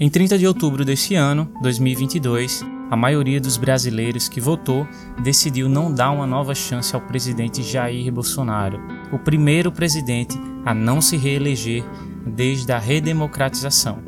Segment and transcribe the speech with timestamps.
[0.00, 4.88] Em 30 de outubro deste ano, 2022, a maioria dos brasileiros que votou
[5.22, 8.80] decidiu não dar uma nova chance ao presidente Jair Bolsonaro,
[9.12, 10.36] o primeiro presidente
[10.66, 11.84] a não se reeleger
[12.26, 13.98] desde a redemocratização.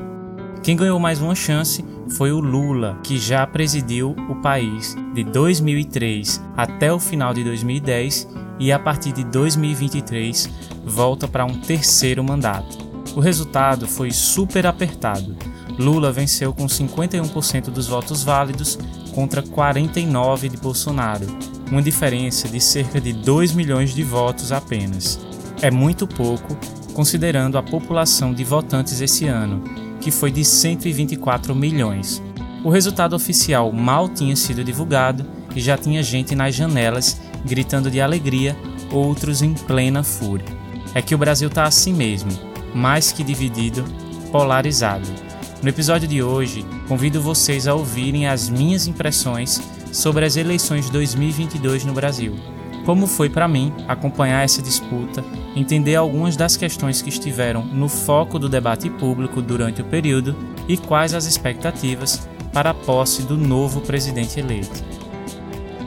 [0.60, 1.84] Quem ganhou mais uma chance
[2.16, 8.28] foi o Lula, que já presidiu o país de 2003 até o final de 2010
[8.58, 10.50] e a partir de 2023
[10.84, 12.76] volta para um terceiro mandato.
[13.14, 15.36] O resultado foi super apertado.
[15.78, 18.78] Lula venceu com 51% dos votos válidos
[19.14, 21.26] contra 49 de Bolsonaro,
[21.70, 25.20] uma diferença de cerca de 2 milhões de votos apenas.
[25.60, 26.56] É muito pouco,
[26.94, 29.62] considerando a população de votantes esse ano,
[30.00, 32.22] que foi de 124 milhões.
[32.64, 38.00] O resultado oficial mal tinha sido divulgado e já tinha gente nas janelas gritando de
[38.00, 38.56] alegria,
[38.90, 40.46] outros em plena fúria.
[40.94, 42.30] É que o Brasil está assim mesmo,
[42.74, 43.84] mais que dividido,
[44.32, 45.25] polarizado.
[45.66, 49.60] No episódio de hoje, convido vocês a ouvirem as minhas impressões
[49.92, 52.36] sobre as eleições de 2022 no Brasil.
[52.84, 55.24] Como foi para mim acompanhar essa disputa,
[55.56, 60.36] entender algumas das questões que estiveram no foco do debate público durante o período
[60.68, 64.84] e quais as expectativas para a posse do novo presidente eleito.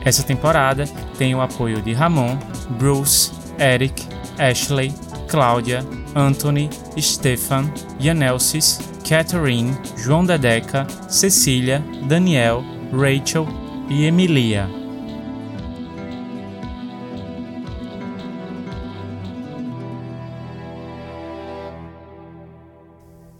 [0.04, 0.84] Essa temporada
[1.16, 2.36] tem o apoio de Ramon,
[2.78, 4.06] Bruce, Eric,
[4.38, 4.92] Ashley,
[5.30, 11.78] Cláudia, Anthony, Stefan, Yanelsis, Catherine, João Dedeca, Cecília,
[12.08, 13.46] Daniel, Rachel
[13.88, 14.68] e Emilia.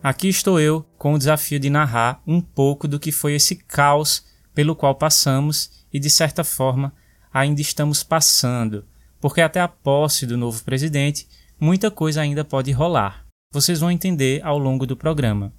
[0.00, 4.24] Aqui estou eu com o desafio de narrar um pouco do que foi esse caos
[4.54, 6.94] pelo qual passamos e, de certa forma,
[7.34, 8.84] ainda estamos passando,
[9.20, 11.26] porque até a posse do novo presidente,
[11.60, 13.26] muita coisa ainda pode rolar.
[13.52, 15.52] Vocês vão entender ao longo do programa.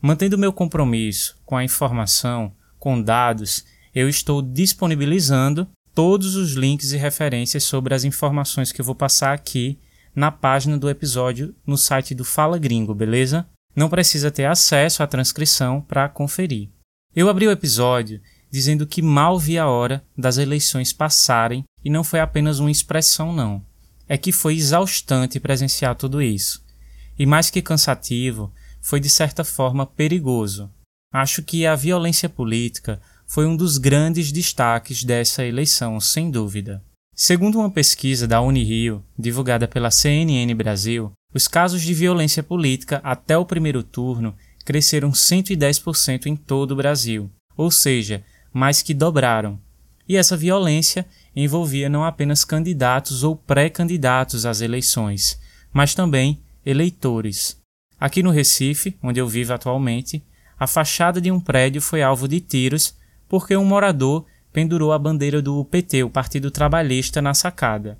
[0.00, 3.64] Mantendo meu compromisso com a informação, com dados,
[3.94, 9.32] eu estou disponibilizando todos os links e referências sobre as informações que eu vou passar
[9.32, 9.78] aqui
[10.14, 13.46] na página do episódio no site do Fala Gringo, beleza?
[13.74, 16.68] Não precisa ter acesso à transcrição para conferir.
[17.14, 18.20] Eu abri o episódio
[18.50, 23.32] dizendo que mal vi a hora das eleições passarem e não foi apenas uma expressão,
[23.32, 23.64] não.
[24.08, 26.62] É que foi exaustante presenciar tudo isso.
[27.18, 30.70] E mais que cansativo, foi de certa forma perigoso.
[31.12, 36.82] Acho que a violência política foi um dos grandes destaques dessa eleição, sem dúvida.
[37.16, 43.38] Segundo uma pesquisa da Unirio, divulgada pela CNN Brasil, os casos de violência política até
[43.38, 44.34] o primeiro turno
[44.64, 49.58] cresceram 110% em todo o Brasil, ou seja, mais que dobraram.
[50.08, 55.40] E essa violência envolvia não apenas candidatos ou pré-candidatos às eleições,
[55.72, 57.60] mas também eleitores.
[57.98, 60.22] Aqui no Recife, onde eu vivo atualmente,
[60.58, 62.94] a fachada de um prédio foi alvo de tiros
[63.28, 67.98] porque um morador pendurou a bandeira do PT, o Partido Trabalhista, na sacada.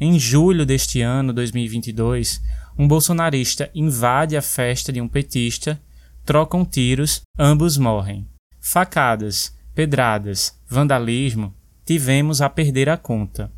[0.00, 2.40] Em julho deste ano, 2022,
[2.78, 5.80] um bolsonarista invade a festa de um petista,
[6.24, 8.28] trocam tiros, ambos morrem.
[8.60, 11.54] Facadas, pedradas, vandalismo,
[11.86, 13.50] tivemos a perder a conta.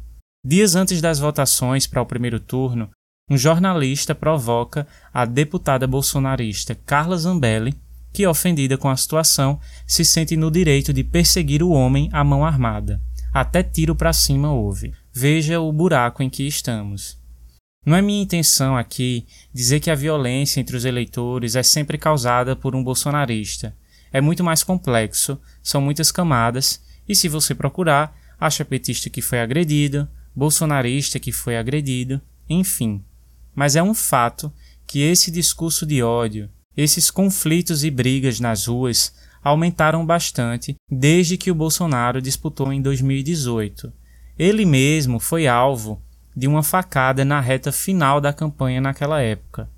[0.44, 2.91] Dias antes das votações para o primeiro turno,
[3.31, 7.75] um jornalista provoca a deputada bolsonarista Carla Zambelli,
[8.12, 12.44] que, ofendida com a situação, se sente no direito de perseguir o homem à mão
[12.44, 13.03] armada.
[13.33, 14.94] Até tiro para cima houve.
[15.12, 17.19] Veja o buraco em que estamos.
[17.84, 22.55] Não é minha intenção aqui dizer que a violência entre os eleitores é sempre causada
[22.55, 23.75] por um bolsonarista.
[24.12, 29.41] É muito mais complexo, são muitas camadas, e se você procurar, acha petista que foi
[29.41, 33.05] agredido, bolsonarista que foi agredido, enfim.
[33.55, 34.53] Mas é um fato
[34.87, 41.51] que esse discurso de ódio, esses conflitos e brigas nas ruas aumentaram bastante desde que
[41.51, 43.93] o Bolsonaro disputou em 2018.
[44.39, 46.03] Ele mesmo foi alvo
[46.37, 49.69] de uma facada na reta final da campanha naquela época.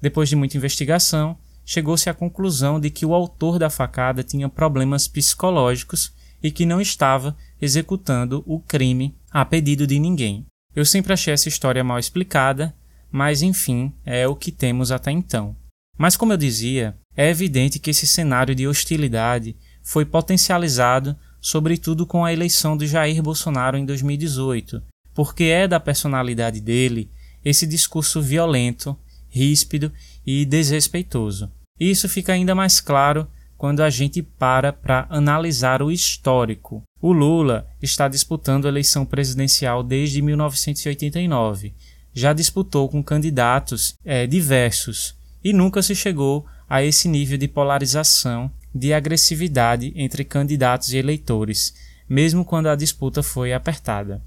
[0.00, 5.06] Depois de muita investigação, chegou-se à conclusão de que o autor da facada tinha problemas
[5.06, 10.46] psicológicos e que não estava executando o crime a pedido de ninguém.
[10.74, 12.74] Eu sempre achei essa história mal explicada,
[13.10, 15.56] mas enfim, é o que temos até então.
[15.96, 22.24] Mas como eu dizia, é evidente que esse cenário de hostilidade foi potencializado sobretudo com
[22.24, 24.82] a eleição de Jair Bolsonaro em 2018,
[25.14, 27.10] porque é da personalidade dele
[27.44, 28.96] esse discurso violento,
[29.28, 29.92] ríspido
[30.26, 31.50] e desrespeitoso.
[31.78, 33.26] Isso fica ainda mais claro
[33.58, 36.84] quando a gente para para analisar o histórico.
[37.02, 41.74] O Lula está disputando a eleição presidencial desde 1989.
[42.14, 48.50] Já disputou com candidatos é, diversos e nunca se chegou a esse nível de polarização,
[48.72, 51.74] de agressividade entre candidatos e eleitores,
[52.08, 54.22] mesmo quando a disputa foi apertada.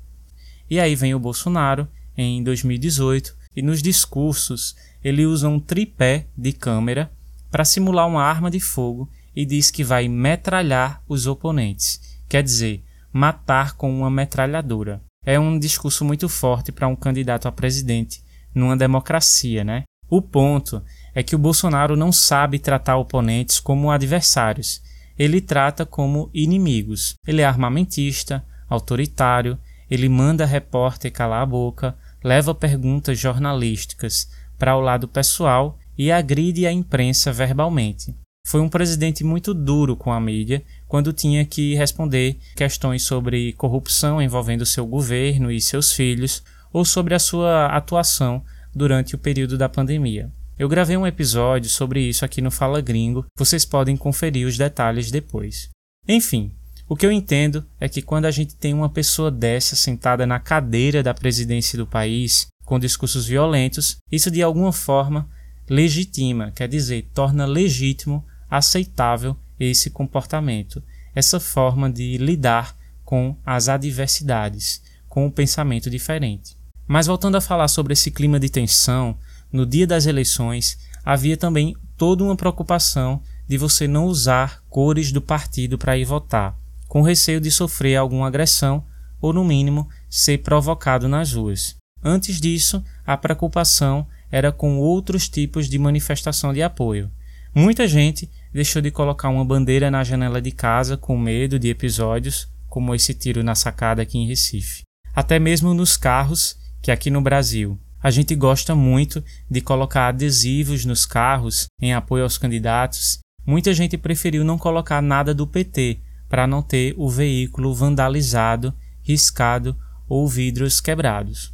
[0.69, 1.87] E aí vem o Bolsonaro,
[2.17, 7.11] em 2018, e nos discursos ele usa um tripé de câmera
[7.49, 12.83] para simular uma arma de fogo e diz que vai metralhar os oponentes, quer dizer,
[13.11, 15.01] matar com uma metralhadora.
[15.25, 18.23] É um discurso muito forte para um candidato a presidente
[18.53, 19.83] numa democracia, né?
[20.09, 20.83] O ponto
[21.15, 24.81] é que o Bolsonaro não sabe tratar oponentes como adversários.
[25.17, 27.13] Ele trata como inimigos.
[27.25, 29.57] Ele é armamentista, autoritário,
[29.89, 36.65] ele manda repórter calar a boca, leva perguntas jornalísticas para o lado pessoal e agride
[36.65, 38.15] a imprensa verbalmente.
[38.45, 44.21] Foi um presidente muito duro com a mídia quando tinha que responder questões sobre corrupção
[44.21, 46.43] envolvendo seu governo e seus filhos
[46.73, 48.43] ou sobre a sua atuação
[48.73, 50.29] durante o período da pandemia.
[50.57, 55.09] Eu gravei um episódio sobre isso aqui no Fala Gringo, vocês podem conferir os detalhes
[55.09, 55.69] depois.
[56.07, 56.51] Enfim,
[56.87, 60.39] o que eu entendo é que quando a gente tem uma pessoa dessa sentada na
[60.39, 65.29] cadeira da presidência do país, com discursos violentos, isso de alguma forma
[65.69, 70.83] legitima, quer dizer, torna legítimo, aceitável esse comportamento,
[71.15, 72.75] essa forma de lidar
[73.05, 76.57] com as adversidades, com o pensamento diferente.
[76.85, 79.17] Mas voltando a falar sobre esse clima de tensão,
[79.51, 85.21] no dia das eleições havia também toda uma preocupação de você não usar cores do
[85.21, 86.55] partido para ir votar,
[86.87, 88.83] com receio de sofrer alguma agressão
[89.21, 91.75] ou, no mínimo, ser provocado nas ruas.
[92.03, 97.11] Antes disso, a preocupação era com outros tipos de manifestação de apoio.
[97.53, 102.49] Muita gente deixou de colocar uma bandeira na janela de casa com medo de episódios
[102.67, 104.83] como esse tiro na sacada aqui em Recife.
[105.13, 110.85] Até mesmo nos carros, que aqui no Brasil a gente gosta muito de colocar adesivos
[110.85, 113.19] nos carros em apoio aos candidatos.
[113.45, 119.75] Muita gente preferiu não colocar nada do PT para não ter o veículo vandalizado, riscado
[120.07, 121.53] ou vidros quebrados.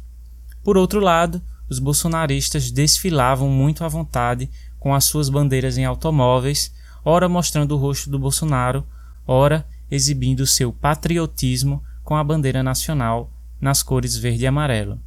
[0.64, 4.48] Por outro lado, os bolsonaristas desfilavam muito à vontade
[4.78, 6.72] com as suas bandeiras em automóveis,
[7.08, 8.86] ora mostrando o rosto do Bolsonaro,
[9.26, 15.00] ora exibindo seu patriotismo com a bandeira nacional nas cores verde e amarelo.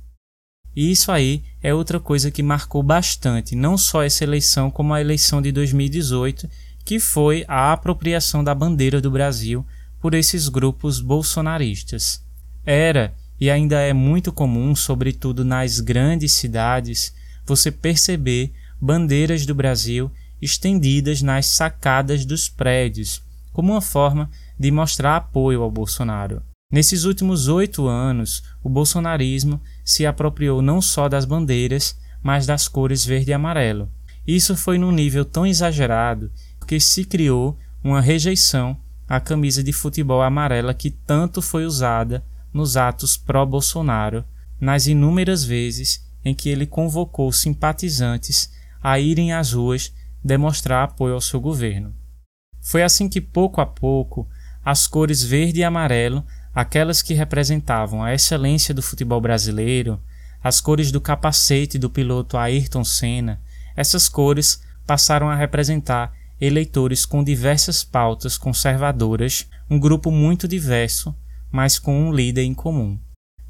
[0.76, 5.00] E isso aí é outra coisa que marcou bastante, não só essa eleição, como a
[5.00, 6.50] eleição de 2018,
[6.84, 9.64] que foi a apropriação da bandeira do Brasil
[10.00, 12.26] por esses grupos bolsonaristas.
[12.66, 17.14] Era e ainda é muito comum, sobretudo nas grandes cidades,
[17.46, 18.52] você perceber
[18.82, 20.10] bandeiras do Brasil
[20.42, 23.22] estendidas nas sacadas dos prédios,
[23.54, 26.42] como uma forma de mostrar apoio ao Bolsonaro.
[26.72, 33.04] Nesses últimos oito anos, o bolsonarismo se apropriou não só das bandeiras, mas das cores
[33.04, 33.90] verde e amarelo.
[34.26, 36.32] Isso foi num nível tão exagerado
[36.66, 38.78] que se criou uma rejeição
[39.08, 42.24] à camisa de futebol amarela que tanto foi usada
[42.54, 44.24] nos atos pró-Bolsonaro,
[44.60, 48.50] nas inúmeras vezes em que ele convocou simpatizantes
[48.82, 49.92] a irem às ruas
[50.24, 51.94] demonstrar apoio ao seu governo.
[52.62, 54.28] Foi assim que, pouco a pouco,
[54.64, 56.24] as cores verde e amarelo
[56.54, 60.00] aquelas que representavam a excelência do futebol brasileiro,
[60.44, 63.40] as cores do capacete do piloto Ayrton Senna,
[63.76, 71.16] essas cores passaram a representar eleitores com diversas pautas conservadoras, um grupo muito diverso,
[71.52, 73.00] mas com um líder em comum.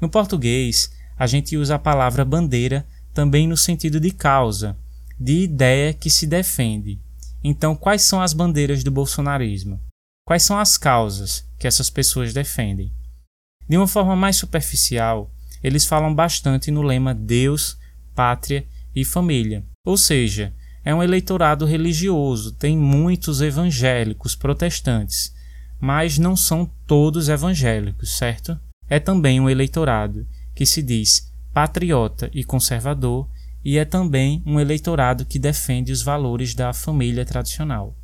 [0.00, 4.76] No português, a gente usa a palavra bandeira também no sentido de causa,
[5.18, 7.00] de ideia que se defende.
[7.42, 9.80] Então, quais são as bandeiras do bolsonarismo?
[10.24, 12.92] Quais são as causas que essas pessoas defendem?
[13.68, 15.30] De uma forma mais superficial,
[15.62, 17.78] eles falam bastante no lema Deus,
[18.14, 19.64] Pátria e Família.
[19.84, 20.54] Ou seja,
[20.84, 25.32] é um eleitorado religioso, tem muitos evangélicos protestantes,
[25.80, 28.58] mas não são todos evangélicos, certo?
[28.88, 33.28] É também um eleitorado que se diz patriota e conservador
[33.64, 37.96] e é também um eleitorado que defende os valores da família tradicional.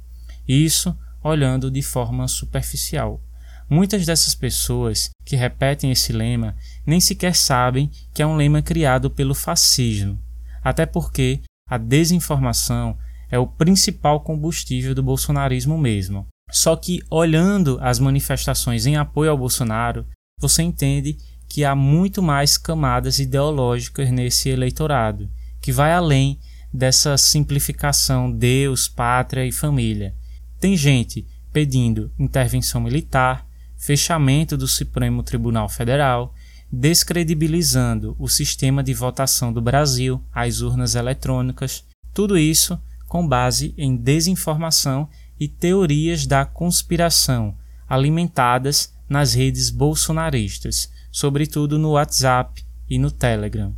[0.47, 3.21] Isso olhando de forma superficial.
[3.69, 9.11] Muitas dessas pessoas que repetem esse lema nem sequer sabem que é um lema criado
[9.11, 10.19] pelo fascismo,
[10.65, 12.97] até porque a desinformação
[13.31, 16.27] é o principal combustível do bolsonarismo mesmo.
[16.51, 20.07] Só que olhando as manifestações em apoio ao Bolsonaro,
[20.41, 25.29] você entende que há muito mais camadas ideológicas nesse eleitorado,
[25.61, 26.39] que vai além
[26.73, 30.15] dessa simplificação Deus, pátria e família.
[30.61, 33.47] Tem gente pedindo intervenção militar,
[33.77, 36.35] fechamento do Supremo Tribunal Federal,
[36.71, 43.97] descredibilizando o sistema de votação do Brasil, as urnas eletrônicas, tudo isso com base em
[43.97, 45.09] desinformação
[45.41, 47.57] e teorias da conspiração
[47.89, 53.75] alimentadas nas redes bolsonaristas, sobretudo no WhatsApp e no Telegram.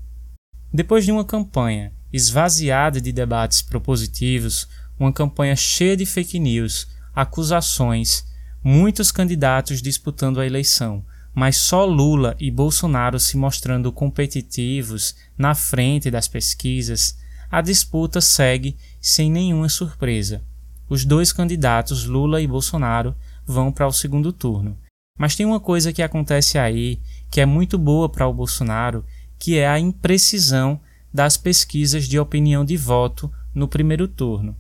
[0.73, 8.25] Depois de uma campanha esvaziada de debates propositivos, uma campanha cheia de fake news, acusações,
[8.63, 16.11] muitos candidatos disputando a eleição, mas só Lula e Bolsonaro se mostrando competitivos na frente
[16.11, 17.19] das pesquisas,
[17.51, 20.43] a disputa segue sem nenhuma surpresa.
[20.89, 24.77] Os dois candidatos, Lula e Bolsonaro, vão para o segundo turno.
[25.19, 27.01] Mas tem uma coisa que acontece aí
[27.31, 29.05] que é muito boa para o Bolsonaro,
[29.41, 30.79] que é a imprecisão
[31.13, 34.55] das pesquisas de opinião de voto no primeiro turno.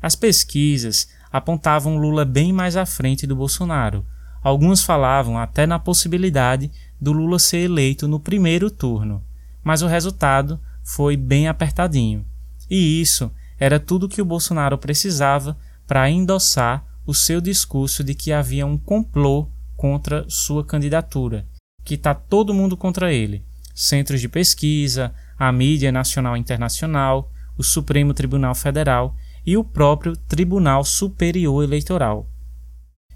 [0.00, 4.06] As pesquisas apontavam Lula bem mais à frente do Bolsonaro.
[4.42, 9.22] Alguns falavam até na possibilidade do Lula ser eleito no primeiro turno,
[9.62, 12.24] mas o resultado foi bem apertadinho.
[12.70, 18.32] E isso era tudo que o Bolsonaro precisava para endossar o seu discurso de que
[18.32, 21.46] havia um complô contra sua candidatura,
[21.84, 23.44] que está todo mundo contra ele.
[23.74, 30.16] Centros de pesquisa, a mídia nacional e internacional, o Supremo Tribunal Federal e o próprio
[30.16, 32.28] Tribunal Superior Eleitoral.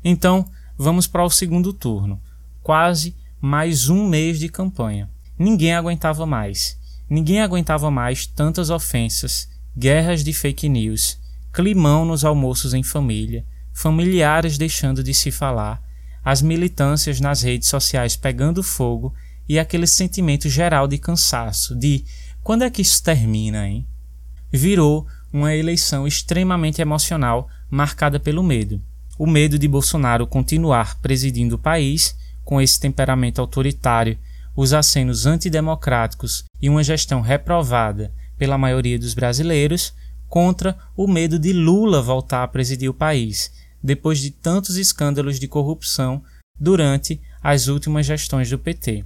[0.02, 0.44] Então,
[0.76, 2.20] vamos para o segundo turno.
[2.62, 5.10] Quase mais um mês de campanha.
[5.38, 6.78] Ninguém aguentava mais.
[7.08, 11.18] Ninguém aguentava mais tantas ofensas, guerras de fake news,
[11.52, 15.82] climão nos almoços em família, familiares deixando de se falar,
[16.24, 19.14] as militâncias nas redes sociais pegando fogo
[19.48, 22.04] e aquele sentimento geral de cansaço, de
[22.42, 23.86] quando é que isso termina, hein?
[24.52, 28.80] Virou uma eleição extremamente emocional marcada pelo medo.
[29.18, 34.18] O medo de Bolsonaro continuar presidindo o país com esse temperamento autoritário,
[34.54, 39.92] os acenos antidemocráticos e uma gestão reprovada pela maioria dos brasileiros,
[40.28, 45.46] contra o medo de Lula voltar a presidir o país depois de tantos escândalos de
[45.46, 46.22] corrupção
[46.58, 49.04] durante as últimas gestões do PT.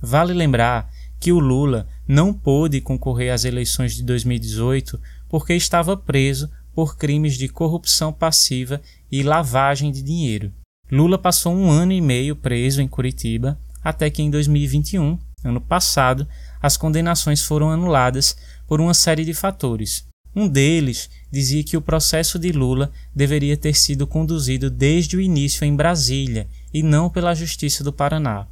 [0.00, 0.90] Vale lembrar
[1.20, 7.36] que o Lula não pôde concorrer às eleições de 2018 porque estava preso por crimes
[7.36, 10.52] de corrupção passiva e lavagem de dinheiro.
[10.90, 16.26] Lula passou um ano e meio preso em Curitiba, até que em 2021, ano passado,
[16.62, 18.36] as condenações foram anuladas
[18.66, 23.74] por uma série de fatores, um deles dizia que o processo de Lula deveria ter
[23.74, 28.46] sido conduzido desde o início em Brasília e não pela Justiça do Paraná.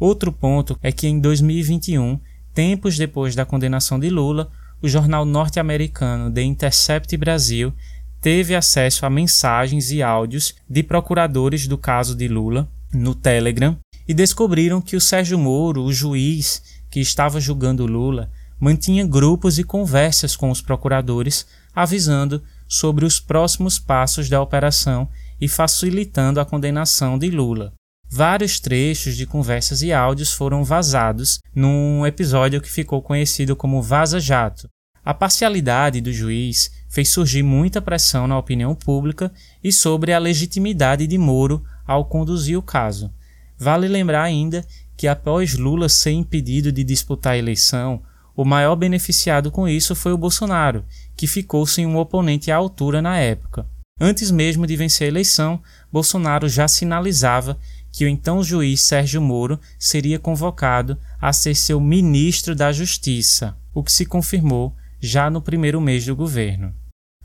[0.00, 2.18] Outro ponto é que em 2021,
[2.54, 7.70] tempos depois da condenação de Lula, o jornal norte-americano The Intercept Brasil
[8.18, 13.76] teve acesso a mensagens e áudios de procuradores do caso de Lula no Telegram
[14.08, 19.64] e descobriram que o Sérgio Moro, o juiz que estava julgando Lula, mantinha grupos e
[19.64, 27.18] conversas com os procuradores, avisando sobre os próximos passos da operação e facilitando a condenação
[27.18, 27.74] de Lula.
[28.12, 34.18] Vários trechos de conversas e áudios foram vazados num episódio que ficou conhecido como Vaza
[34.18, 34.68] Jato.
[35.04, 41.06] A parcialidade do juiz fez surgir muita pressão na opinião pública e sobre a legitimidade
[41.06, 43.12] de Moro ao conduzir o caso.
[43.56, 48.02] Vale lembrar ainda que após Lula ser impedido de disputar a eleição,
[48.36, 50.84] o maior beneficiado com isso foi o Bolsonaro,
[51.16, 53.66] que ficou sem um oponente à altura na época.
[54.02, 55.62] Antes mesmo de vencer a eleição,
[55.92, 57.58] Bolsonaro já sinalizava
[57.92, 63.82] que o então juiz Sérgio Moro seria convocado a ser seu ministro da Justiça, o
[63.82, 66.74] que se confirmou já no primeiro mês do governo.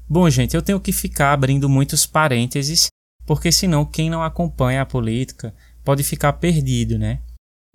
[0.08, 2.88] Bom, gente, eu tenho que ficar abrindo muitos parênteses,
[3.26, 5.54] porque senão quem não acompanha a política
[5.84, 7.20] pode ficar perdido, né?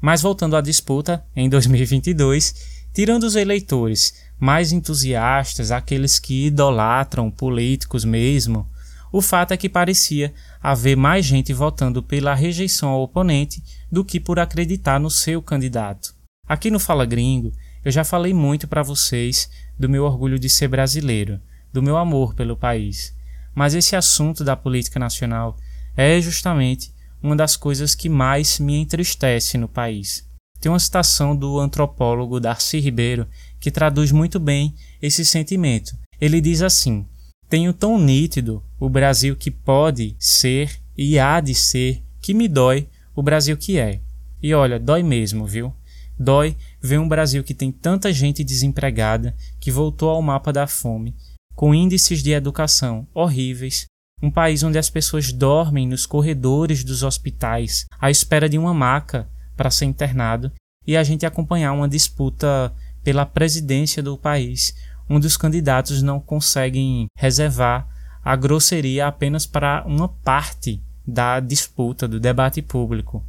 [0.01, 8.05] Mas voltando à disputa, em 2022, Tirando os eleitores mais entusiastas, aqueles que idolatram políticos
[8.05, 8.67] mesmo,
[9.13, 14.21] o fato é que parecia haver mais gente votando pela rejeição ao oponente do que
[14.21, 16.15] por acreditar no seu candidato.
[16.47, 17.53] Aqui no Fala Gringo,
[17.85, 21.41] eu já falei muito para vocês do meu orgulho de ser brasileiro,
[21.73, 23.15] do meu amor pelo país.
[23.55, 25.57] Mas esse assunto da política nacional
[25.97, 30.29] é justamente uma das coisas que mais me entristece no país.
[30.61, 33.27] Tem uma citação do antropólogo Darcy Ribeiro
[33.59, 35.97] que traduz muito bem esse sentimento.
[36.21, 37.07] Ele diz assim:
[37.51, 42.89] Tenho tão nítido o Brasil que pode ser e há de ser que me dói
[43.13, 44.01] o Brasil que é.
[44.41, 45.75] E olha, dói mesmo, viu?
[46.17, 51.13] Dói ver um Brasil que tem tanta gente desempregada, que voltou ao mapa da fome,
[51.57, 53.87] com índices de educação horríveis,
[54.23, 59.29] um país onde as pessoas dormem nos corredores dos hospitais à espera de uma maca
[59.57, 60.53] para ser internado
[60.87, 64.75] e a gente acompanhar uma disputa pela presidência do país,
[65.11, 67.89] um dos candidatos não conseguem reservar
[68.25, 73.25] a grosseria apenas para uma parte da disputa, do debate público.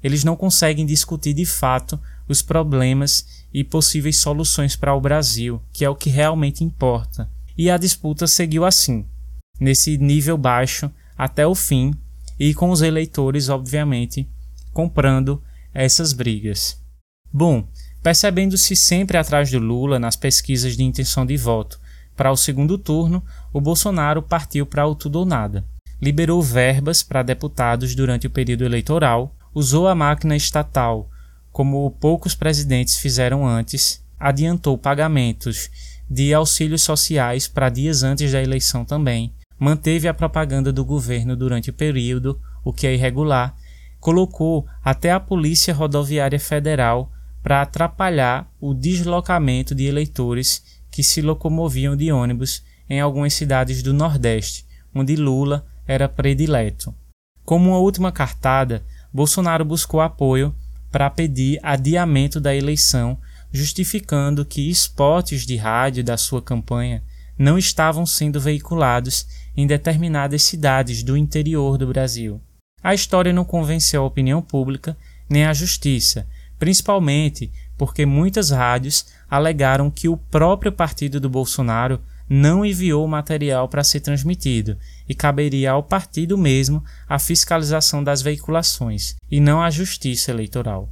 [0.00, 5.84] Eles não conseguem discutir de fato os problemas e possíveis soluções para o Brasil, que
[5.84, 7.28] é o que realmente importa.
[7.58, 9.04] E a disputa seguiu assim,
[9.58, 10.88] nesse nível baixo
[11.18, 11.94] até o fim,
[12.38, 14.28] e com os eleitores, obviamente,
[14.72, 16.80] comprando essas brigas.
[17.32, 17.66] Bom,
[18.04, 21.80] percebendo-se sempre atrás do Lula nas pesquisas de intenção de voto
[22.14, 25.64] para o segundo turno, o Bolsonaro partiu para o tudo ou nada.
[26.02, 31.08] Liberou verbas para deputados durante o período eleitoral, usou a máquina estatal,
[31.50, 35.70] como poucos presidentes fizeram antes, adiantou pagamentos
[36.08, 41.70] de auxílios sociais para dias antes da eleição também, manteve a propaganda do governo durante
[41.70, 43.56] o período, o que é irregular,
[43.98, 47.10] colocou até a Polícia Rodoviária Federal
[47.44, 53.92] para atrapalhar o deslocamento de eleitores que se locomoviam de ônibus em algumas cidades do
[53.92, 56.94] Nordeste, onde Lula era predileto.
[57.44, 58.82] Como uma última cartada,
[59.12, 60.54] Bolsonaro buscou apoio
[60.90, 63.18] para pedir adiamento da eleição,
[63.52, 67.02] justificando que spots de rádio da sua campanha
[67.38, 72.40] não estavam sendo veiculados em determinadas cidades do interior do Brasil.
[72.82, 74.96] A história não convenceu a opinião pública
[75.28, 76.26] nem a justiça,
[76.58, 83.84] principalmente porque muitas rádios alegaram que o próprio partido do Bolsonaro não enviou material para
[83.84, 90.30] ser transmitido e caberia ao partido mesmo a fiscalização das veiculações e não à justiça
[90.30, 90.88] eleitoral.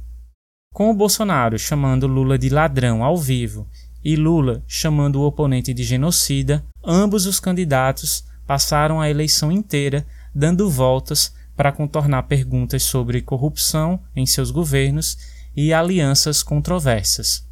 [0.73, 3.67] Com o Bolsonaro chamando Lula de ladrão ao vivo
[4.03, 10.05] e Lula chamando o oponente de genocida, ambos os candidatos passaram a eleição inteira
[10.35, 15.17] dando voltas para contornar perguntas sobre corrupção em seus governos
[15.55, 17.45] e alianças controversas.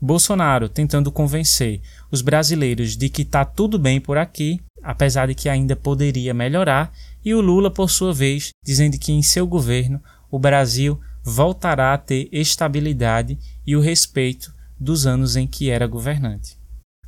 [0.00, 5.48] Bolsonaro tentando convencer os brasileiros de que está tudo bem por aqui, apesar de que
[5.48, 6.92] ainda poderia melhorar,
[7.24, 11.98] e o Lula, por sua vez, dizendo que em seu governo o Brasil voltará a
[11.98, 16.56] ter estabilidade e o respeito dos anos em que era governante.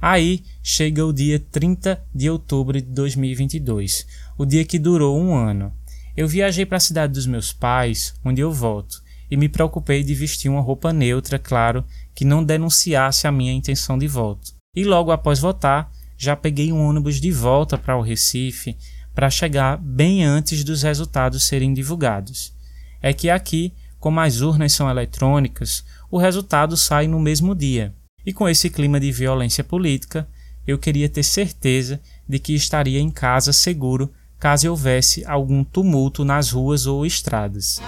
[0.00, 5.72] Aí chega o dia 30 de outubro de 2022, o dia que durou um ano.
[6.16, 10.14] Eu viajei para a cidade dos meus pais, onde eu volto, e me preocupei de
[10.14, 14.52] vestir uma roupa neutra, claro, que não denunciasse a minha intenção de voto.
[14.74, 18.76] E logo após votar, já peguei um ônibus de volta para o Recife
[19.14, 22.52] para chegar bem antes dos resultados serem divulgados.
[23.00, 27.94] É que aqui, como as urnas são eletrônicas, o resultado sai no mesmo dia.
[28.24, 30.28] E com esse clima de violência política,
[30.66, 36.50] eu queria ter certeza de que estaria em casa seguro caso houvesse algum tumulto nas
[36.50, 37.80] ruas ou estradas.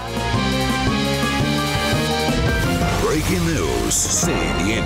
[3.22, 4.84] Breaking News, CNN.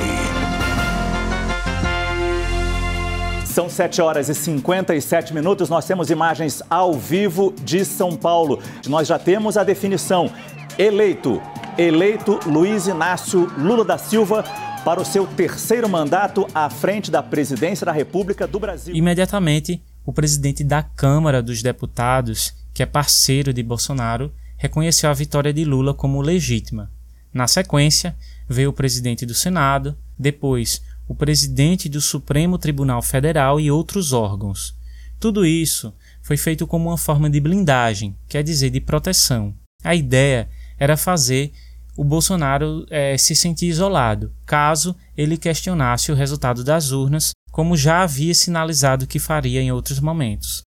[3.47, 5.69] São 7 horas e 57 minutos.
[5.69, 8.61] Nós temos imagens ao vivo de São Paulo.
[8.89, 10.31] Nós já temos a definição.
[10.79, 11.41] Eleito,
[11.79, 14.45] eleito Luiz Inácio Lula da Silva
[14.85, 18.95] para o seu terceiro mandato à frente da presidência da República do Brasil.
[18.95, 25.53] Imediatamente, o presidente da Câmara dos Deputados, que é parceiro de Bolsonaro, reconheceu a vitória
[25.53, 26.91] de Lula como legítima.
[27.37, 28.17] Na sequência,
[28.49, 34.75] veio o presidente do Senado, depois o presidente do Supremo Tribunal Federal e outros órgãos.
[35.21, 39.55] Tudo isso foi feito como uma forma de blindagem, quer dizer, de proteção.
[39.85, 41.53] A ideia era fazer
[41.95, 48.01] o Bolsonaro é, se sentir isolado, caso ele questionasse o resultado das urnas, como já
[48.01, 50.63] havia sinalizado que faria em outros momentos.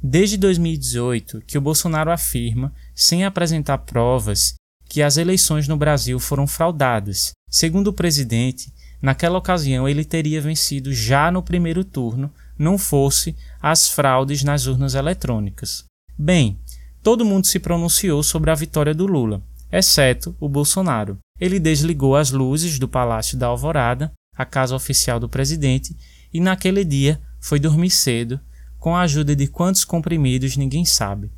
[0.00, 4.54] Desde 2018, que o Bolsonaro afirma, sem apresentar provas,
[4.92, 7.32] que as eleições no Brasil foram fraudadas.
[7.48, 13.88] Segundo o presidente, naquela ocasião ele teria vencido já no primeiro turno, não fosse as
[13.88, 15.86] fraudes nas urnas eletrônicas.
[16.18, 16.60] Bem,
[17.02, 21.16] todo mundo se pronunciou sobre a vitória do Lula, exceto o Bolsonaro.
[21.40, 25.96] Ele desligou as luzes do Palácio da Alvorada, a casa oficial do presidente,
[26.30, 28.38] e naquele dia foi dormir cedo,
[28.78, 31.32] com a ajuda de quantos comprimidos ninguém sabe.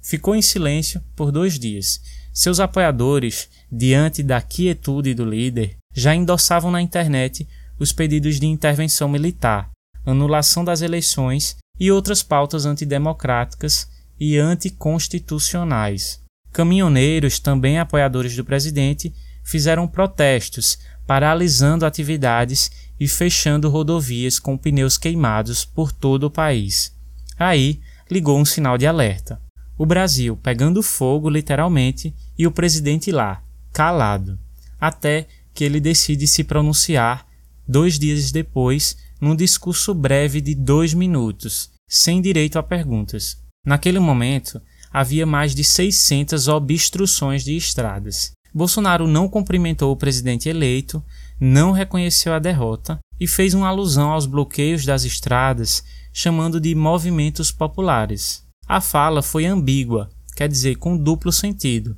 [0.00, 2.00] Ficou em silêncio por dois dias
[2.32, 7.46] seus apoiadores, diante da quietude do líder, já endossavam na internet
[7.78, 9.70] os pedidos de intervenção militar,
[10.06, 13.86] anulação das eleições e outras pautas antidemocráticas
[14.18, 16.20] e anticonstitucionais.
[16.50, 19.12] Caminhoneiros, também apoiadores do presidente,
[19.44, 26.94] fizeram protestos, paralisando atividades e fechando rodovias com pneus queimados por todo o país.
[27.38, 29.38] Aí ligou um sinal de alerta
[29.82, 33.42] o Brasil pegando fogo literalmente e o presidente lá,
[33.72, 34.38] calado,
[34.80, 37.26] até que ele decide se pronunciar
[37.66, 43.36] dois dias depois num discurso breve de dois minutos, sem direito a perguntas.
[43.66, 48.30] Naquele momento, havia mais de 600 obstruções de estradas.
[48.54, 51.02] Bolsonaro não cumprimentou o presidente eleito,
[51.40, 57.50] não reconheceu a derrota e fez uma alusão aos bloqueios das estradas, chamando de movimentos
[57.50, 58.44] populares.
[58.72, 61.94] A fala foi ambígua, quer dizer, com duplo sentido,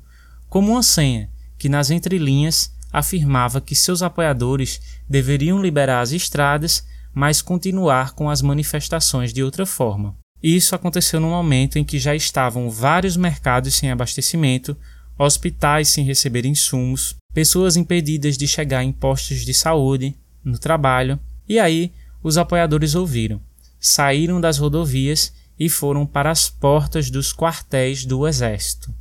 [0.49, 6.85] como uma senha que nas entrelinhas afirmava que seus apoiadores deveriam liberar as estradas,
[7.15, 10.17] mas continuar com as manifestações de outra forma.
[10.43, 14.77] Isso aconteceu no momento em que já estavam vários mercados sem abastecimento,
[15.17, 21.57] hospitais sem receber insumos, pessoas impedidas de chegar em postos de saúde, no trabalho, e
[21.57, 23.41] aí os apoiadores ouviram,
[23.79, 28.95] saíram das rodovias e foram para as portas dos quartéis do Exército.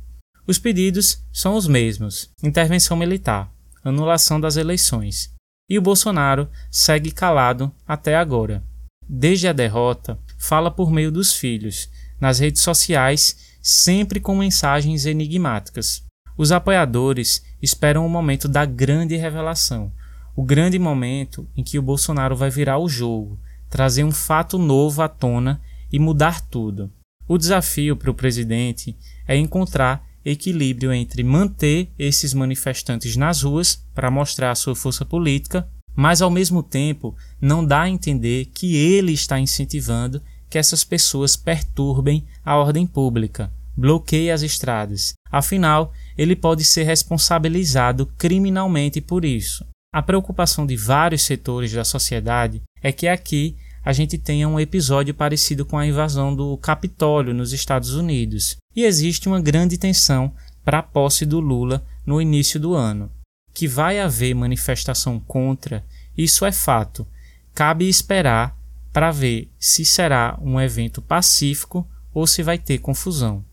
[0.46, 3.50] Os pedidos são os mesmos: intervenção militar,
[3.82, 5.32] anulação das eleições.
[5.68, 8.62] E o Bolsonaro segue calado até agora.
[9.08, 11.88] Desde a derrota, fala por meio dos filhos,
[12.20, 16.02] nas redes sociais, sempre com mensagens enigmáticas.
[16.36, 19.92] Os apoiadores esperam o momento da grande revelação,
[20.36, 23.38] o grande momento em que o Bolsonaro vai virar o jogo,
[23.70, 25.60] trazer um fato novo à tona
[25.94, 26.90] e mudar tudo.
[27.28, 28.96] O desafio para o presidente
[29.28, 35.68] é encontrar equilíbrio entre manter esses manifestantes nas ruas para mostrar a sua força política,
[35.94, 41.36] mas ao mesmo tempo não dá a entender que ele está incentivando que essas pessoas
[41.36, 45.12] perturbem a ordem pública, bloqueiem as estradas.
[45.30, 49.64] Afinal, ele pode ser responsabilizado criminalmente por isso.
[49.94, 55.12] A preocupação de vários setores da sociedade é que aqui a gente tenha um episódio
[55.12, 60.32] parecido com a invasão do Capitólio nos Estados Unidos, e existe uma grande tensão
[60.64, 63.10] para a posse do Lula no início do ano.
[63.52, 65.84] Que vai haver manifestação contra,
[66.16, 67.06] isso é fato.
[67.54, 68.56] Cabe esperar
[68.92, 73.44] para ver se será um evento pacífico ou se vai ter confusão.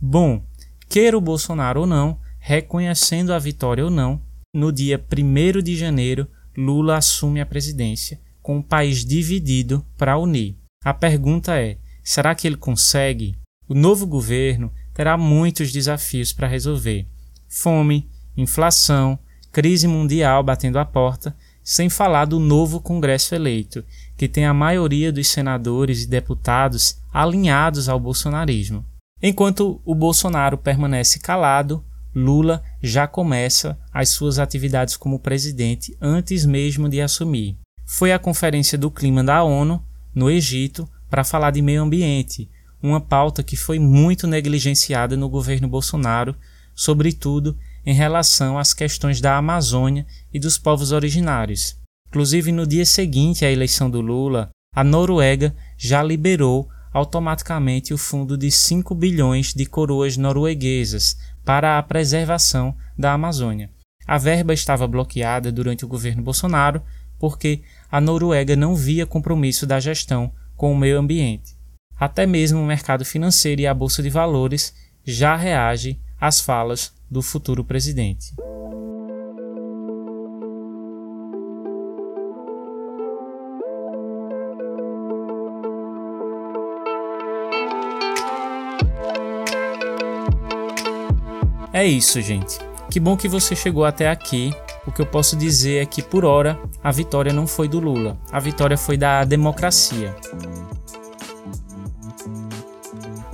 [0.00, 0.42] Bom,
[0.88, 4.20] queira o Bolsonaro ou não, reconhecendo a vitória ou não,
[4.52, 10.56] no dia 1 de janeiro, Lula assume a presidência, com o país dividido para unir.
[10.84, 13.36] A pergunta é: será que ele consegue?
[13.68, 17.08] O novo governo terá muitos desafios para resolver:
[17.48, 19.18] fome, inflação,
[19.50, 23.84] crise mundial batendo a porta sem falar do novo Congresso eleito,
[24.16, 28.84] que tem a maioria dos senadores e deputados alinhados ao bolsonarismo.
[29.20, 36.88] Enquanto o Bolsonaro permanece calado, Lula já começa as suas atividades como presidente antes mesmo
[36.88, 37.58] de assumir.
[37.88, 39.80] Foi à Conferência do Clima da ONU,
[40.12, 42.50] no Egito, para falar de meio ambiente,
[42.82, 46.34] uma pauta que foi muito negligenciada no governo Bolsonaro,
[46.74, 51.76] sobretudo em relação às questões da Amazônia e dos povos originários.
[52.08, 58.36] Inclusive, no dia seguinte à eleição do Lula, a Noruega já liberou automaticamente o fundo
[58.36, 63.70] de 5 bilhões de coroas norueguesas para a preservação da Amazônia.
[64.04, 66.82] A verba estava bloqueada durante o governo Bolsonaro
[67.18, 71.56] porque a Noruega não via compromisso da gestão com o meio ambiente.
[71.98, 77.22] Até mesmo o mercado financeiro e a bolsa de valores já reagem às falas do
[77.22, 78.34] futuro presidente.
[91.72, 92.58] É isso, gente.
[92.90, 94.52] Que bom que você chegou até aqui.
[94.86, 98.16] O que eu posso dizer é que, por hora, a vitória não foi do Lula,
[98.30, 100.14] a vitória foi da democracia.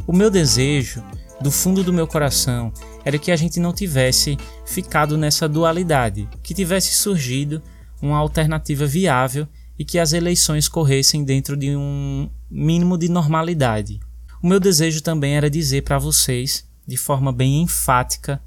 [0.07, 1.03] O meu desejo,
[1.41, 2.73] do fundo do meu coração,
[3.05, 7.63] era que a gente não tivesse ficado nessa dualidade, que tivesse surgido
[8.01, 9.47] uma alternativa viável
[9.79, 14.01] e que as eleições corressem dentro de um mínimo de normalidade.
[14.43, 18.41] O meu desejo também era dizer para vocês, de forma bem enfática,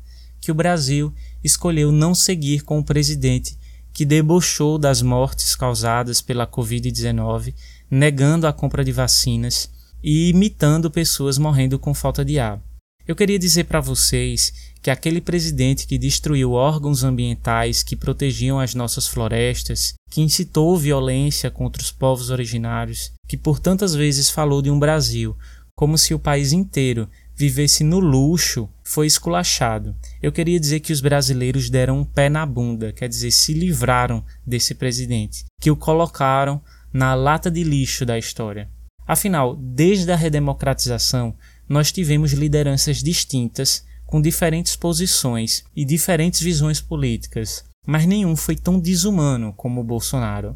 [0.46, 1.12] que o Brasil
[1.44, 3.58] escolheu não seguir com o presidente
[3.92, 7.56] que debochou das mortes causadas pela Covid-19,
[7.90, 9.72] negando a compra de vacinas
[10.04, 12.62] e imitando pessoas morrendo com falta de ar.
[13.08, 14.54] Eu queria dizer para vocês
[14.84, 21.50] que aquele presidente que destruiu órgãos ambientais que protegiam as nossas florestas, que incitou violência
[21.50, 25.36] contra os povos originários, que por tantas vezes falou de um Brasil
[25.76, 29.96] como se o país inteiro vivesse no luxo, foi esculachado.
[30.22, 34.24] Eu queria dizer que os brasileiros deram um pé na bunda, quer dizer, se livraram
[34.46, 36.62] desse presidente, que o colocaram
[36.94, 38.70] na lata de lixo da história.
[39.06, 41.36] Afinal, desde a redemocratização,
[41.68, 48.80] nós tivemos lideranças distintas, com diferentes posições e diferentes visões políticas, mas nenhum foi tão
[48.80, 50.56] desumano como o Bolsonaro.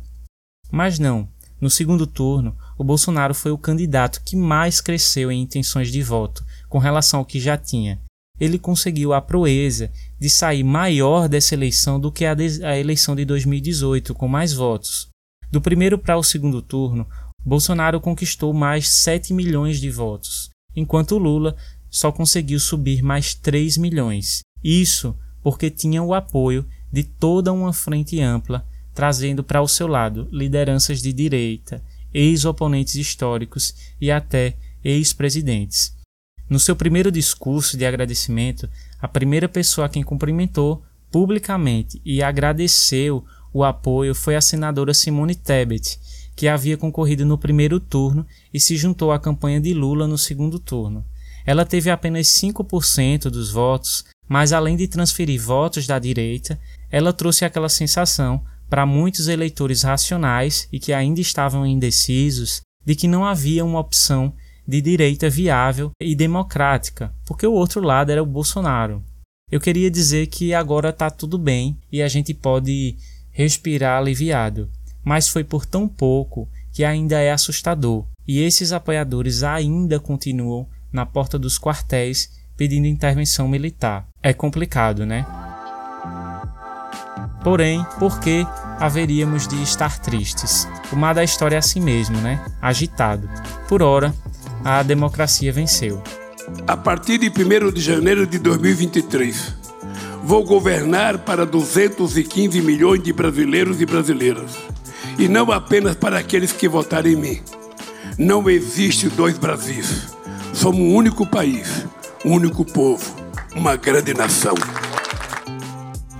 [0.72, 1.28] Mas não,
[1.62, 6.44] No segundo turno, o Bolsonaro foi o candidato que mais cresceu em intenções de voto
[6.70, 8.00] com relação ao que já tinha.
[8.40, 13.16] Ele conseguiu a proeza de sair maior dessa eleição do que a, de, a eleição
[13.16, 15.10] de 2018, com mais votos.
[15.52, 17.06] Do primeiro para o segundo turno,
[17.44, 21.56] Bolsonaro conquistou mais 7 milhões de votos, enquanto Lula
[21.90, 24.42] só conseguiu subir mais 3 milhões.
[24.64, 30.28] Isso porque tinha o apoio de toda uma frente ampla, trazendo para o seu lado
[30.32, 31.82] lideranças de direita,
[32.14, 35.99] ex-oponentes históricos e até ex-presidentes.
[36.50, 38.68] No seu primeiro discurso de agradecimento,
[39.00, 45.36] a primeira pessoa a quem cumprimentou publicamente e agradeceu o apoio foi a senadora Simone
[45.36, 46.00] Tebet,
[46.36, 50.60] que havia concorrido no primeiro turno e se juntou à campanha de Lula no segundo
[50.60, 51.06] turno.
[51.46, 56.60] Ela teve apenas 5% dos votos, mas além de transferir votos da direita,
[56.92, 63.08] ela trouxe aquela sensação para muitos eleitores racionais e que ainda estavam indecisos de que
[63.08, 64.34] não havia uma opção
[64.70, 69.04] de direita viável e democrática, porque o outro lado era o Bolsonaro.
[69.52, 72.96] Eu queria dizer que agora está tudo bem e a gente pode
[73.32, 74.70] respirar aliviado,
[75.04, 81.04] mas foi por tão pouco que ainda é assustador, e esses apoiadores ainda continuam na
[81.04, 84.08] porta dos quartéis pedindo intervenção militar.
[84.22, 85.26] É complicado, né?
[87.44, 88.46] Porém, por que
[88.80, 90.68] haveríamos de estar tristes?
[90.92, 92.46] O mar da história é assim mesmo, né?
[92.62, 93.30] Agitado.
[93.68, 94.14] Por ora,
[94.64, 96.02] a democracia venceu.
[96.68, 99.56] A partir de 1 de janeiro de 2023,
[100.24, 104.58] vou governar para 215 milhões de brasileiros e brasileiras.
[105.18, 107.42] E não apenas para aqueles que votaram em mim.
[108.18, 110.16] Não existe dois Brasis.
[110.54, 111.86] Somos um único país,
[112.26, 113.16] um único povo,
[113.56, 114.56] uma grande nação.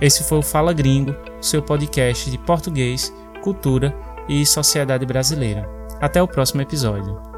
[0.00, 3.94] Esse foi o Fala Gringo, seu podcast de português, cultura
[4.28, 5.68] e sociedade brasileira.
[6.00, 7.29] Até o próximo episódio.